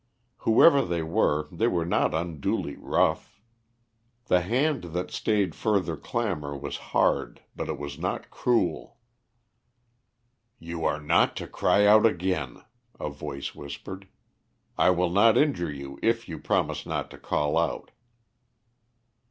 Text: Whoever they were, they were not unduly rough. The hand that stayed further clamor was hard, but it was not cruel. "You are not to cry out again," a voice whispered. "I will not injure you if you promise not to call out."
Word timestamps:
Whoever 0.37 0.83
they 0.83 1.03
were, 1.03 1.47
they 1.51 1.67
were 1.67 1.85
not 1.85 2.11
unduly 2.15 2.75
rough. 2.75 3.39
The 4.25 4.41
hand 4.41 4.85
that 4.95 5.11
stayed 5.11 5.53
further 5.53 5.95
clamor 5.95 6.57
was 6.57 6.77
hard, 6.89 7.43
but 7.55 7.69
it 7.69 7.77
was 7.77 7.99
not 7.99 8.31
cruel. 8.31 8.97
"You 10.57 10.85
are 10.85 10.99
not 10.99 11.35
to 11.35 11.45
cry 11.47 11.85
out 11.85 12.07
again," 12.07 12.63
a 12.99 13.11
voice 13.11 13.53
whispered. 13.53 14.07
"I 14.75 14.89
will 14.89 15.11
not 15.11 15.37
injure 15.37 15.71
you 15.71 15.99
if 16.01 16.27
you 16.27 16.39
promise 16.39 16.87
not 16.87 17.11
to 17.11 17.19
call 17.19 17.55
out." 17.55 17.91